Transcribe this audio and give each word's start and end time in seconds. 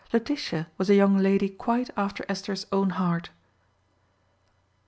Letitia 0.11 0.65
was 0.79 0.89
a 0.89 0.95
young 0.95 1.19
lady 1.19 1.47
quite 1.47 1.91
after 1.95 2.25
Esther's 2.27 2.65
own 2.71 2.89
heart. 2.97 3.29